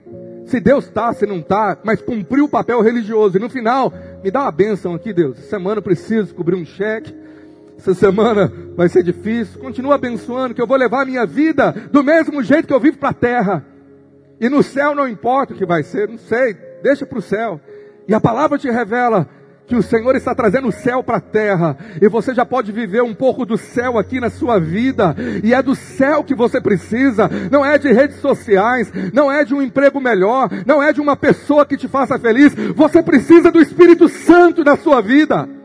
[0.46, 3.38] Se Deus está, se não está, mas cumpriu o papel religioso.
[3.38, 3.92] E no final,
[4.24, 5.38] me dá uma bênção aqui, Deus.
[5.50, 7.14] Semana eu preciso cobrir um cheque.
[7.78, 9.60] Essa semana vai ser difícil.
[9.60, 12.98] Continua abençoando, que eu vou levar a minha vida do mesmo jeito que eu vivo
[12.98, 13.66] para a terra.
[14.40, 17.62] E no céu não importa o que vai ser, não sei, deixa para o céu.
[18.08, 19.28] E a palavra te revela
[19.68, 23.04] que o Senhor está trazendo o céu para a terra, e você já pode viver
[23.04, 25.14] um pouco do céu aqui na sua vida,
[25.44, 29.54] e é do céu que você precisa, não é de redes sociais, não é de
[29.54, 33.60] um emprego melhor, não é de uma pessoa que te faça feliz, você precisa do
[33.60, 35.57] Espírito Santo na sua vida.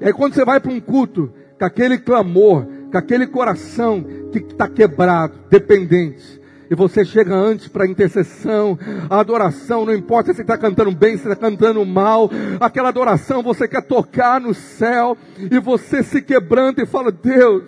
[0.00, 4.38] E aí quando você vai para um culto, com aquele clamor, com aquele coração que
[4.38, 8.78] está quebrado, dependente, e você chega antes para a intercessão,
[9.08, 12.28] a adoração, não importa se está cantando bem, se está cantando mal,
[12.60, 17.64] aquela adoração você quer tocar no céu, e você se quebranta e fala: Deus,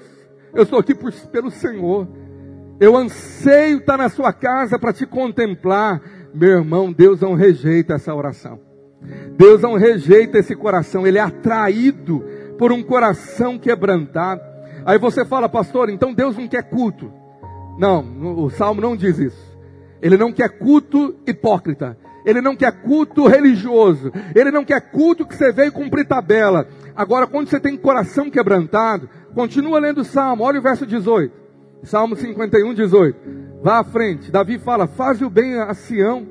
[0.53, 2.09] eu estou aqui por, pelo Senhor,
[2.81, 6.01] eu anseio estar na sua casa para te contemplar.
[6.35, 8.61] Meu irmão, Deus não rejeita essa oração,
[9.37, 12.25] Deus não rejeita esse coração, ele é atraído
[12.59, 14.43] por um coração quebrantado.
[14.85, 17.13] Aí você fala, pastor, então Deus não quer culto.
[17.79, 18.05] Não,
[18.43, 19.59] o salmo não diz isso.
[20.03, 21.97] Ele não quer culto hipócrita.
[22.25, 24.13] Ele não quer culto religioso.
[24.35, 26.67] Ele não quer culto que você veio cumprir tabela.
[26.95, 30.45] Agora, quando você tem coração quebrantado, continua lendo o salmo.
[30.45, 31.33] Olha o verso 18.
[31.85, 33.19] Salmo 51, 18.
[33.63, 34.31] Vá à frente.
[34.31, 36.27] Davi fala: Faz o bem a Sião,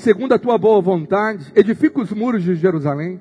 [0.00, 1.52] segundo a tua boa vontade.
[1.54, 3.20] Edifica os muros de Jerusalém.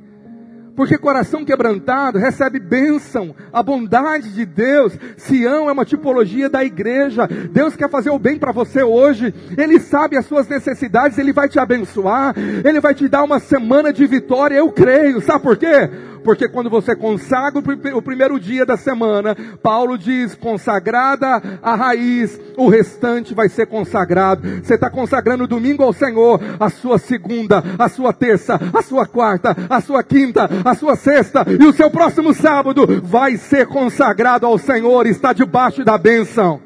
[0.76, 4.98] Porque coração quebrantado recebe bênção, a bondade de Deus.
[5.18, 7.28] Sião é uma tipologia da igreja.
[7.52, 9.34] Deus quer fazer o bem para você hoje.
[9.58, 13.92] Ele sabe as suas necessidades, ele vai te abençoar, ele vai te dar uma semana
[13.92, 14.56] de vitória.
[14.56, 15.20] Eu creio.
[15.20, 15.90] Sabe por quê?
[16.30, 17.60] Porque quando você consagra
[17.96, 24.48] o primeiro dia da semana, Paulo diz: consagrada a raiz, o restante vai ser consagrado.
[24.62, 29.58] Você está consagrando domingo ao Senhor, a sua segunda, a sua terça, a sua quarta,
[29.68, 34.60] a sua quinta, a sua sexta, e o seu próximo sábado vai ser consagrado ao
[34.60, 36.62] Senhor, está debaixo da bênção.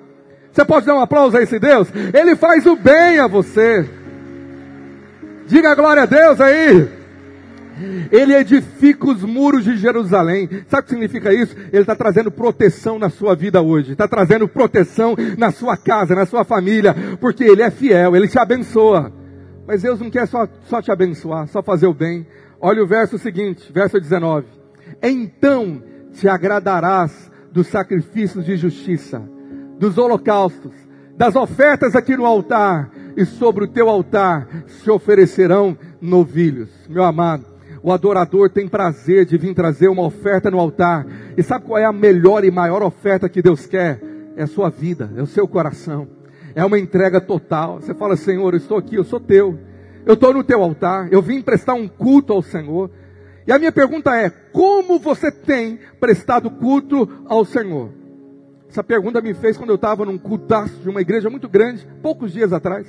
[0.51, 1.87] Você pode dar um aplauso a esse Deus?
[2.13, 3.89] Ele faz o bem a você.
[5.47, 7.02] Diga glória a Deus aí.
[8.11, 10.49] Ele edifica os muros de Jerusalém.
[10.67, 11.55] Sabe o que significa isso?
[11.71, 13.93] Ele está trazendo proteção na sua vida hoje.
[13.93, 16.95] Está trazendo proteção na sua casa, na sua família.
[17.19, 19.11] Porque Ele é fiel, Ele te abençoa.
[19.67, 22.27] Mas Deus não quer só, só te abençoar, só fazer o bem.
[22.59, 24.45] Olha o verso seguinte, verso 19.
[25.01, 25.81] Então
[26.13, 29.21] te agradarás dos sacrifícios de justiça,
[29.79, 30.73] dos holocaustos,
[31.15, 36.69] das ofertas aqui no altar, e sobre o teu altar se oferecerão novilhos.
[36.89, 37.45] Meu amado,
[37.83, 41.05] o adorador tem prazer de vir trazer uma oferta no altar.
[41.35, 44.01] E sabe qual é a melhor e maior oferta que Deus quer?
[44.37, 46.07] É a sua vida, é o seu coração.
[46.55, 47.81] É uma entrega total.
[47.81, 49.59] Você fala, Senhor, eu estou aqui, eu sou teu.
[50.05, 51.11] Eu estou no teu altar.
[51.11, 52.89] Eu vim prestar um culto ao Senhor.
[53.45, 57.89] E a minha pergunta é: como você tem prestado culto ao Senhor?
[58.69, 62.31] Essa pergunta me fez quando eu estava num cultaço de uma igreja muito grande, poucos
[62.31, 62.87] dias atrás.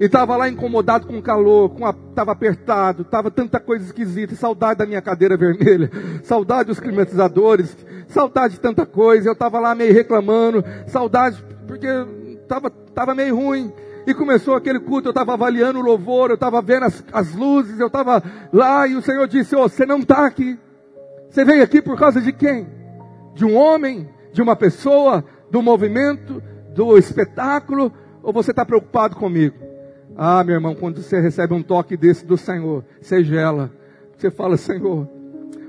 [0.00, 1.70] E estava lá incomodado com o calor,
[2.08, 5.90] estava apertado, estava tanta coisa esquisita, saudade da minha cadeira vermelha,
[6.24, 7.76] saudade dos climatizadores,
[8.08, 9.28] saudade de tanta coisa.
[9.28, 11.86] Eu estava lá meio reclamando, saudade porque
[12.40, 13.70] estava tava meio ruim.
[14.06, 17.78] E começou aquele culto, eu estava avaliando o louvor, eu estava vendo as, as, luzes,
[17.78, 20.58] eu estava lá e o Senhor disse: oh, Você não está aqui.
[21.28, 22.66] Você veio aqui por causa de quem?
[23.34, 24.08] De um homem?
[24.32, 25.22] De uma pessoa?
[25.50, 26.42] Do movimento?
[26.74, 27.92] Do espetáculo?
[28.22, 29.69] Ou você está preocupado comigo?
[30.22, 33.70] Ah, meu irmão, quando você recebe um toque desse do Senhor, você gela.
[34.18, 35.08] Você fala: Senhor,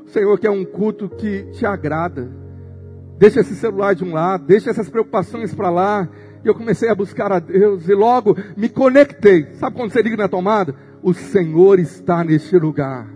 [0.05, 2.29] o Senhor quer um culto que te agrada.
[3.17, 6.09] Deixa esse celular de um lado, deixa essas preocupações para lá
[6.43, 9.53] e eu comecei a buscar a Deus e logo me conectei.
[9.53, 10.75] Sabe quando você liga na tomada?
[11.01, 13.07] O Senhor está neste lugar.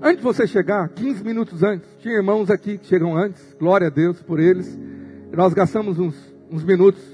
[0.00, 3.90] Antes de você chegar, 15 minutos antes, tinha irmãos aqui que chegam antes, glória a
[3.90, 4.80] Deus por eles.
[5.30, 6.16] Nós gastamos uns,
[6.50, 7.13] uns minutos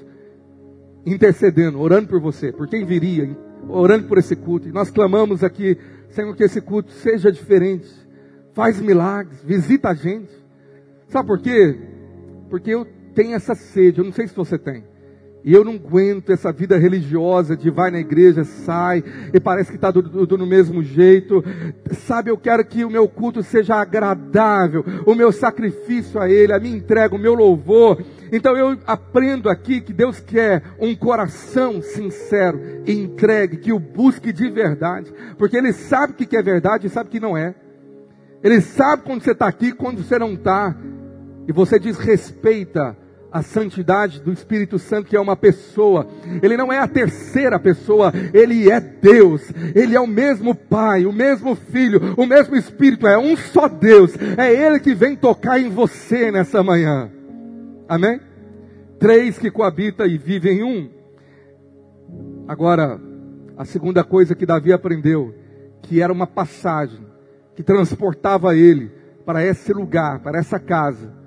[1.04, 3.36] intercedendo, orando por você, por quem viria,
[3.68, 4.68] orando por esse culto.
[4.68, 5.76] E nós clamamos aqui,
[6.10, 7.88] Senhor, que esse culto seja diferente.
[8.52, 10.30] Faz milagres, visita a gente.
[11.08, 11.78] Sabe por quê?
[12.48, 14.84] Porque eu tenho essa sede, eu não sei se você tem.
[15.42, 19.76] E eu não aguento essa vida religiosa de vai na igreja, sai, e parece que
[19.76, 21.42] está tudo, no mesmo jeito.
[21.92, 26.60] Sabe, eu quero que o meu culto seja agradável, o meu sacrifício a Ele, a
[26.60, 28.02] minha entrega, o meu louvor.
[28.32, 34.32] Então eu aprendo aqui que Deus quer um coração sincero e entregue, que o busque
[34.32, 37.54] de verdade, porque Ele sabe o que é verdade e sabe que não é.
[38.42, 40.74] Ele sabe quando você está aqui, quando você não está,
[41.46, 42.96] e você desrespeita
[43.32, 46.06] a santidade do Espírito Santo, que é uma pessoa.
[46.42, 49.42] Ele não é a terceira pessoa, ele é Deus.
[49.74, 54.12] Ele é o mesmo Pai, o mesmo Filho, o mesmo Espírito, é um só Deus.
[54.36, 57.10] É ele que vem tocar em você nessa manhã.
[57.90, 58.20] Amém?
[59.00, 60.90] Três que coabitam e vivem em um.
[62.46, 63.00] Agora,
[63.56, 65.34] a segunda coisa que Davi aprendeu,
[65.82, 67.04] que era uma passagem
[67.56, 68.92] que transportava ele
[69.26, 71.18] para esse lugar, para essa casa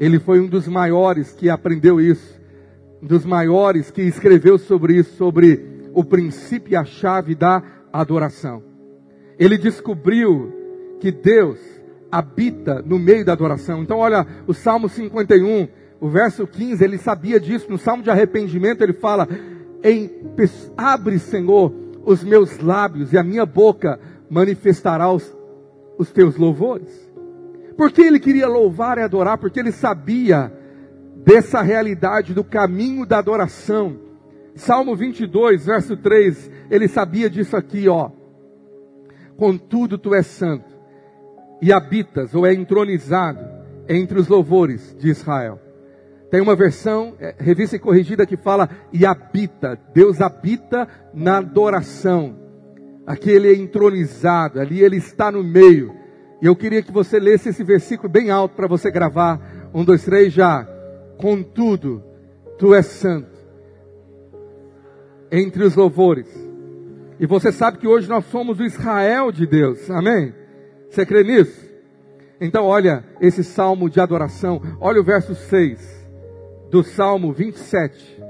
[0.00, 2.40] ele foi um dos maiores que aprendeu isso,
[3.00, 8.64] um dos maiores que escreveu sobre isso, sobre o princípio e a chave da adoração.
[9.38, 10.52] Ele descobriu
[10.98, 11.60] que Deus
[12.10, 13.82] habita no meio da adoração.
[13.82, 15.68] Então, olha, o Salmo 51,
[16.00, 17.70] o verso 15, ele sabia disso.
[17.70, 19.28] No Salmo de arrependimento, ele fala:
[20.76, 21.72] Abre, Senhor,
[22.04, 25.36] os meus lábios, e a minha boca manifestará os,
[25.98, 27.10] os teus louvores.
[27.76, 29.38] Porque ele queria louvar e adorar?
[29.38, 30.52] Porque ele sabia
[31.16, 33.98] dessa realidade do caminho da adoração.
[34.54, 38.10] Salmo 22, verso 3, ele sabia disso aqui, ó.
[39.36, 40.68] Contudo, tu és santo
[41.62, 43.40] e habitas ou é entronizado
[43.88, 45.58] entre os louvores de Israel.
[46.30, 49.78] Tem uma versão, é, revista e corrigida, que fala e habita.
[49.92, 52.38] Deus habita na adoração.
[53.04, 55.92] Aqui ele é entronizado, ali ele está no meio.
[56.40, 59.68] E eu queria que você lesse esse versículo bem alto para você gravar.
[59.74, 60.64] Um, dois, três, já.
[61.18, 62.02] Contudo,
[62.56, 63.36] tu és santo.
[65.32, 66.28] Entre os louvores.
[67.18, 69.90] E você sabe que hoje nós somos o Israel de Deus.
[69.90, 70.32] Amém?
[70.88, 71.68] Você crê nisso?
[72.40, 74.62] Então, olha esse salmo de adoração.
[74.80, 75.99] Olha o verso 6
[76.70, 78.22] do Salmo 27.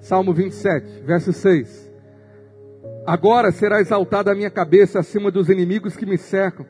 [0.00, 1.90] Salmo 27, verso 6.
[3.06, 6.66] Agora será exaltada a minha cabeça acima dos inimigos que me cercam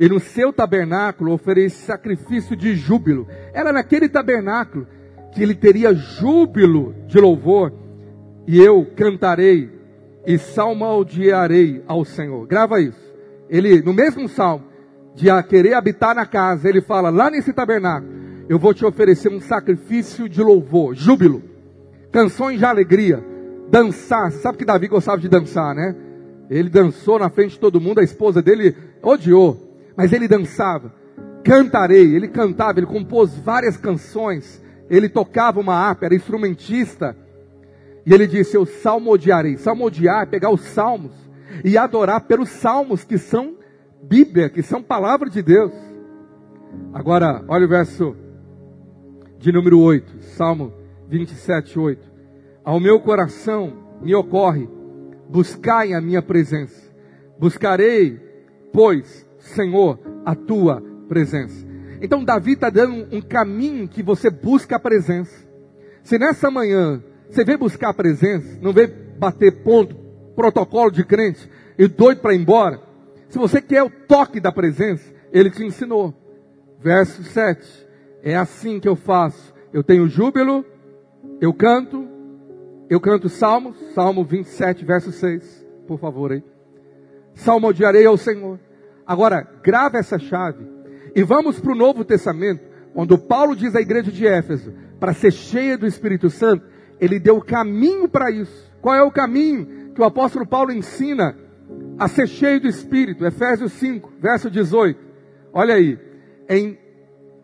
[0.00, 3.28] e no seu tabernáculo oferece sacrifício de júbilo.
[3.52, 4.86] Era naquele tabernáculo
[5.30, 7.72] que ele teria júbilo de louvor,
[8.46, 9.70] e eu cantarei
[10.26, 12.46] e salmodiarei ao Senhor.
[12.46, 13.10] Grava isso.
[13.48, 14.64] Ele, no mesmo salmo,
[15.14, 18.10] de querer habitar na casa, ele fala lá nesse tabernáculo:
[18.50, 21.42] Eu vou te oferecer um sacrifício de louvor, júbilo,
[22.12, 23.24] canções de alegria,
[23.70, 24.30] dançar.
[24.32, 25.96] Sabe que Davi gostava de dançar, né?
[26.50, 30.92] Ele dançou na frente de todo mundo, a esposa dele odiou mas ele dançava.
[31.44, 37.14] Cantarei, ele cantava, ele compôs várias canções, ele tocava uma harpa, era instrumentista.
[38.06, 39.58] E ele disse: Eu salmodiarei.
[39.58, 41.12] Salmodiar é pegar os salmos
[41.62, 43.56] e adorar pelos salmos que são
[44.02, 45.72] Bíblia, que são palavra de Deus.
[46.94, 48.16] Agora, olha o verso
[49.40, 50.70] de número 8, Salmo
[51.08, 52.06] 27, 8.
[52.62, 53.72] Ao meu coração
[54.02, 54.68] me ocorre,
[55.30, 56.92] buscai a minha presença.
[57.38, 58.20] Buscarei,
[58.70, 61.66] pois, Senhor, a tua presença.
[62.02, 65.48] Então Davi está dando um caminho que você busca a presença.
[66.02, 68.88] Se nessa manhã você vem buscar a presença, não vem
[69.18, 69.94] bater ponto,
[70.36, 72.78] protocolo de crente e doido para ir embora,
[73.30, 76.12] Se você quer o toque da presença, ele te ensinou.
[76.80, 77.89] Verso 7.
[78.22, 79.54] É assim que eu faço.
[79.72, 80.64] Eu tenho júbilo,
[81.40, 82.06] eu canto,
[82.88, 85.66] eu canto salmos, Salmo 27, verso 6.
[85.86, 86.42] Por favor, aí.
[87.34, 88.58] Salmodiarei ao Senhor.
[89.06, 90.64] Agora, grave essa chave.
[91.14, 92.62] E vamos para o Novo Testamento,
[92.94, 96.64] quando Paulo diz à igreja de Éfeso, para ser cheia do Espírito Santo,
[97.00, 98.70] ele deu o caminho para isso.
[98.80, 101.36] Qual é o caminho que o apóstolo Paulo ensina
[101.98, 103.24] a ser cheio do Espírito?
[103.24, 105.00] Efésios 5, verso 18.
[105.52, 105.98] Olha aí.
[106.48, 106.78] Em,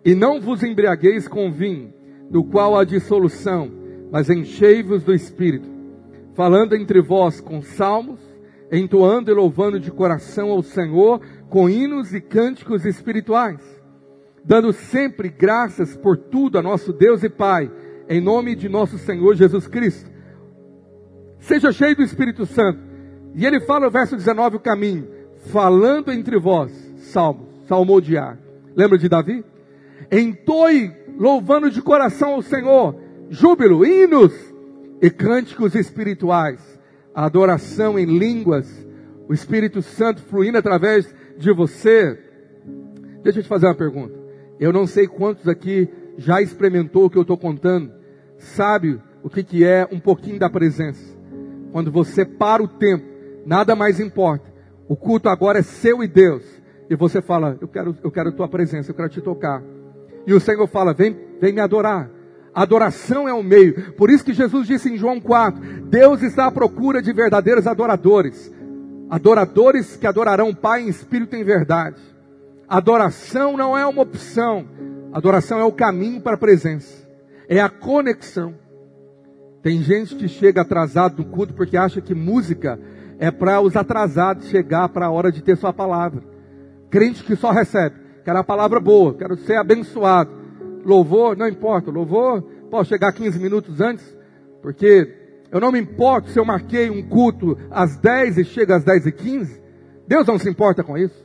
[0.07, 1.93] e não vos embriagueis com vinho,
[2.31, 3.69] do qual há dissolução,
[4.09, 5.69] mas enchei-vos do Espírito,
[6.33, 8.21] falando entre vós com salmos,
[8.71, 13.61] entoando e louvando de coração ao Senhor, com hinos e cânticos espirituais,
[14.45, 17.69] dando sempre graças por tudo a nosso Deus e Pai,
[18.09, 20.09] em nome de nosso Senhor Jesus Cristo.
[21.41, 22.79] Seja cheio do Espírito Santo.
[23.35, 25.09] E ele fala no verso 19 o caminho,
[25.51, 28.39] falando entre vós, salmos, salmodiar.
[28.77, 29.45] Lembra de Davi?
[30.11, 32.95] Entoe louvando de coração ao Senhor,
[33.29, 34.33] júbilo, hinos
[35.01, 36.61] e cânticos espirituais,
[37.15, 38.87] a adoração em línguas,
[39.29, 42.19] o Espírito Santo fluindo através de você.
[43.23, 44.15] Deixa eu te fazer uma pergunta.
[44.61, 47.93] Eu não sei quantos aqui já experimentou o que eu estou contando,
[48.39, 51.17] sabe o que, que é um pouquinho da presença.
[51.73, 53.05] Quando você para o tempo,
[53.45, 54.51] nada mais importa.
[54.89, 56.45] O culto agora é seu e Deus.
[56.89, 59.63] E você fala, eu quero, eu quero a tua presença, eu quero te tocar.
[60.27, 62.11] E o Senhor fala, vem, vem me adorar.
[62.57, 63.93] Adoração é o meio.
[63.93, 68.51] Por isso que Jesus disse em João 4: Deus está à procura de verdadeiros adoradores.
[69.11, 72.01] Adoradores que adorarão o Pai em espírito e em verdade.
[72.67, 74.67] Adoração não é uma opção.
[75.13, 77.07] Adoração é o caminho para a presença.
[77.47, 78.55] É a conexão.
[79.63, 82.81] Tem gente que chega atrasado no culto porque acha que música
[83.19, 86.23] é para os atrasados chegar para a hora de ter sua palavra.
[86.89, 88.06] Crente que só recebe.
[88.27, 90.33] Quero a palavra boa, quero ser abençoado.
[90.85, 94.05] Louvor, não importa, louvor, posso chegar 15 minutos antes,
[94.61, 95.15] porque
[95.49, 99.07] eu não me importo se eu marquei um culto às 10 e chega às 10
[99.07, 99.63] e 15.
[100.09, 101.25] Deus não se importa com isso.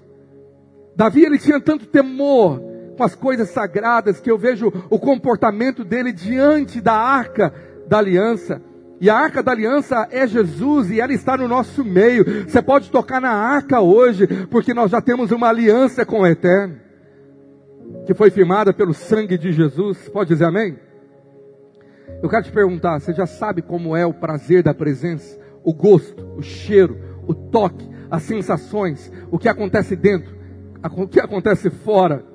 [0.95, 2.61] Davi ele tinha tanto temor
[2.95, 7.51] com as coisas sagradas que eu vejo o comportamento dele diante da arca
[7.87, 8.61] da aliança.
[8.99, 12.47] E a arca da aliança é Jesus e ela está no nosso meio.
[12.47, 16.90] Você pode tocar na arca hoje, porque nós já temos uma aliança com o Eterno
[18.05, 20.09] que foi firmada pelo sangue de Jesus.
[20.09, 20.77] Pode dizer amém?
[22.21, 25.39] Eu quero te perguntar, você já sabe como é o prazer da presença?
[25.63, 30.35] O gosto, o cheiro, o toque, as sensações, o que acontece dentro,
[30.97, 32.25] o que acontece fora.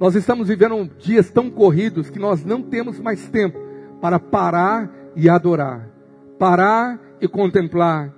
[0.00, 3.58] Nós estamos vivendo dias tão corridos que nós não temos mais tempo
[4.00, 5.88] para parar e adorar,
[6.38, 8.12] parar e contemplar.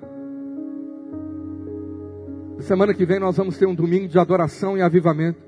[2.60, 5.43] Semana que vem nós vamos ter um domingo de adoração e avivamento.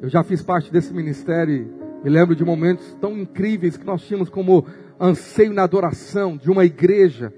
[0.00, 4.02] Eu já fiz parte desse ministério e me lembro de momentos tão incríveis que nós
[4.02, 4.64] tínhamos como
[4.98, 7.32] anseio na adoração de uma igreja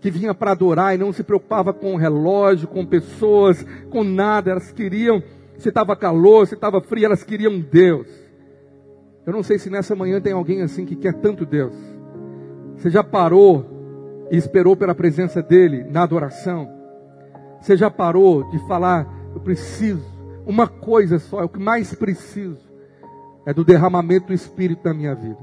[0.00, 4.50] que vinha para adorar e não se preocupava com relógio, com pessoas, com nada.
[4.50, 5.22] Elas queriam,
[5.56, 8.08] se estava calor, se estava frio, elas queriam Deus.
[9.24, 11.74] Eu não sei se nessa manhã tem alguém assim que quer tanto Deus.
[12.76, 16.68] Você já parou e esperou pela presença dEle na adoração?
[17.60, 20.11] Você já parou de falar, eu preciso
[20.46, 22.70] uma coisa só, é o que mais preciso,
[23.46, 25.38] é do derramamento do Espírito na minha vida.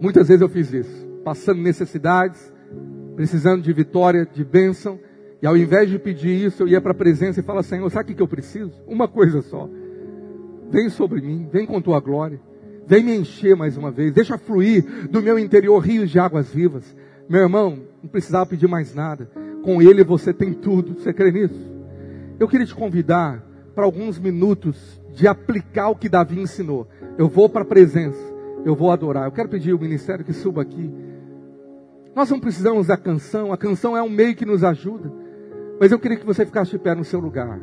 [0.00, 2.52] Muitas vezes eu fiz isso, passando necessidades,
[3.16, 4.98] precisando de vitória, de bênção,
[5.40, 8.12] e ao invés de pedir isso, eu ia para a presença e falava, Senhor, sabe
[8.12, 8.72] o que eu preciso?
[8.86, 9.68] Uma coisa só.
[10.70, 12.40] Vem sobre mim, vem com tua glória.
[12.86, 14.12] Vem me encher mais uma vez.
[14.12, 16.96] Deixa fluir do meu interior rios de águas vivas.
[17.28, 19.30] Meu irmão, não precisava pedir mais nada.
[19.62, 20.94] Com Ele você tem tudo.
[20.94, 21.73] Você crê nisso?
[22.38, 23.42] Eu queria te convidar
[23.74, 26.88] para alguns minutos de aplicar o que Davi ensinou.
[27.16, 28.20] Eu vou para a presença,
[28.64, 29.26] eu vou adorar.
[29.26, 30.92] Eu quero pedir ao ministério que suba aqui.
[32.14, 35.12] Nós não precisamos da canção, a canção é um meio que nos ajuda.
[35.80, 37.60] Mas eu queria que você ficasse de pé no seu lugar.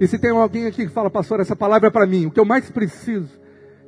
[0.00, 2.40] E se tem alguém aqui que fala, pastor, essa palavra é para mim, o que
[2.40, 3.41] eu mais preciso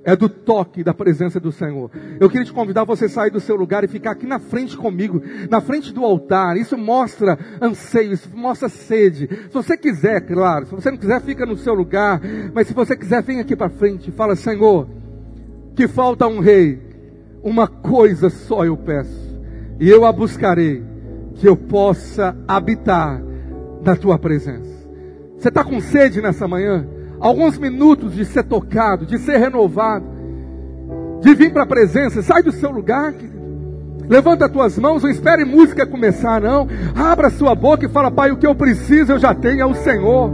[0.05, 1.91] é do toque da presença do Senhor.
[2.21, 4.77] Eu queria te convidar a você sair do seu lugar e ficar aqui na frente
[4.77, 6.57] comigo, na frente do altar.
[6.57, 9.29] Isso mostra anseio, isso mostra sede.
[9.49, 12.21] Se você quiser, claro, se você não quiser, fica no seu lugar.
[12.53, 14.87] Mas se você quiser, vem aqui para frente e fala: Senhor,
[15.75, 16.81] que falta um rei.
[17.43, 19.39] Uma coisa só eu peço,
[19.79, 20.83] e eu a buscarei,
[21.35, 23.23] que eu possa habitar
[23.83, 24.73] na tua presença.
[25.37, 26.89] Você está com sede nessa manhã?
[27.21, 30.05] Alguns minutos de ser tocado, de ser renovado,
[31.21, 33.15] de vir para a presença, sai do seu lugar.
[34.09, 36.69] Levanta as tuas mãos, não espere música começar, não.
[36.95, 39.75] Abra sua boca e fala, Pai, o que eu preciso eu já tenho, é o
[39.75, 40.31] Senhor.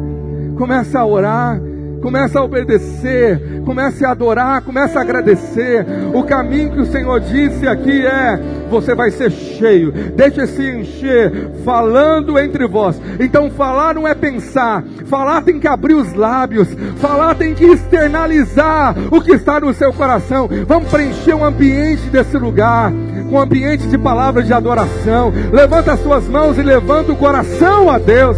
[0.59, 1.61] Começa a orar.
[2.01, 5.85] Comece a obedecer, comece a adorar, comece a agradecer.
[6.15, 8.41] O caminho que o Senhor disse aqui é:
[8.71, 13.01] você vai ser cheio, deixe-se encher, falando entre vós.
[13.19, 18.95] Então, falar não é pensar, falar tem que abrir os lábios, falar tem que externalizar
[19.11, 20.49] o que está no seu coração.
[20.67, 22.93] Vamos preencher o ambiente desse lugar
[23.29, 25.33] com um ambiente de palavras de adoração.
[25.53, 28.37] Levanta as suas mãos e levanta o coração a Deus.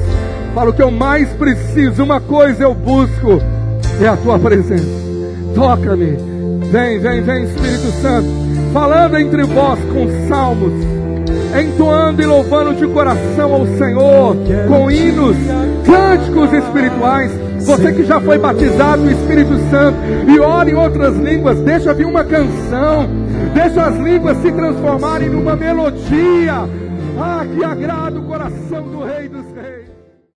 [0.55, 3.41] Fala o que eu mais preciso, uma coisa eu busco,
[4.03, 4.85] é a tua presença.
[5.55, 6.15] Toca-me.
[6.71, 8.29] Vem, vem, vem, Espírito Santo.
[8.71, 10.73] Falando entre vós com salmos,
[11.59, 14.37] entoando e louvando de coração ao Senhor,
[14.69, 15.37] com hinos,
[15.87, 17.33] cânticos espirituais.
[17.61, 19.97] Você que já foi batizado no Espírito Santo
[20.29, 23.09] e ora em outras línguas, deixa vir uma canção,
[23.55, 26.69] deixa as línguas se transformarem numa melodia.
[27.19, 29.82] Ah, que agrada o coração do Rei dos Reis.